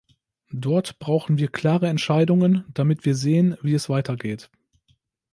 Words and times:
Dort 0.55 0.97
brauchen 0.97 1.37
wir 1.37 1.47
klare 1.51 1.87
Entscheidungen, 1.87 2.65
damit 2.73 3.05
wir 3.05 3.13
sehen, 3.13 3.55
wie 3.61 3.75
es 3.75 3.87
weitergeht. 3.87 4.49